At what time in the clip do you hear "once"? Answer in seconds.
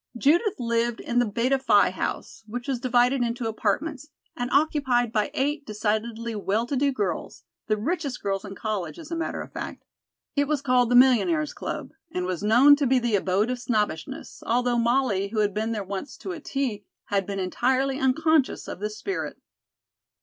15.83-16.17